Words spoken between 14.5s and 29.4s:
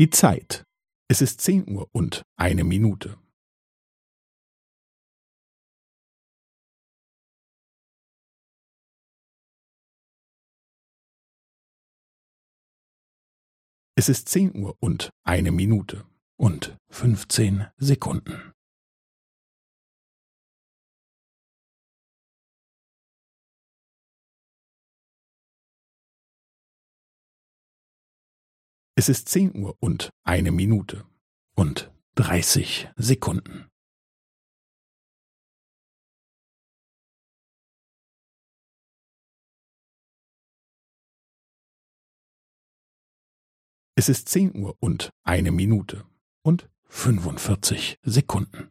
Uhr und eine Minute und fünfzehn Sekunden. Es ist